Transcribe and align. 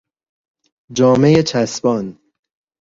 جامهی 0.93 1.43
چسبان 1.43 2.17